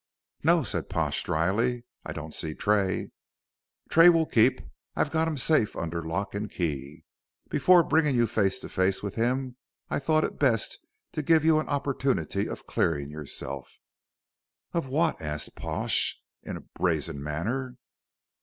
"No," 0.41 0.63
said 0.63 0.89
Pash, 0.89 1.21
dryly; 1.21 1.85
"I 2.03 2.11
don't 2.11 2.33
see 2.33 2.55
Tray." 2.55 3.11
"Tray 3.87 4.09
will 4.09 4.25
keep. 4.25 4.59
I've 4.95 5.11
got 5.11 5.27
him 5.27 5.37
safe 5.37 5.75
under 5.75 6.01
lock 6.03 6.33
and 6.33 6.49
key. 6.49 7.03
Before 7.49 7.83
bringing 7.83 8.15
you 8.15 8.25
face 8.25 8.59
to 8.61 8.69
face 8.69 9.03
with 9.03 9.13
him 9.13 9.57
I 9.91 9.99
thought 9.99 10.23
it 10.23 10.39
best 10.39 10.79
to 11.11 11.21
give 11.21 11.45
you 11.45 11.59
an 11.59 11.67
opportunity 11.69 12.49
of 12.49 12.65
clearing 12.65 13.11
yourself." 13.11 13.69
"Of 14.73 14.87
what?" 14.87 15.21
asked 15.21 15.55
Pash, 15.55 16.19
in 16.41 16.57
a 16.57 16.61
brazen 16.79 17.21
manner. 17.21 17.77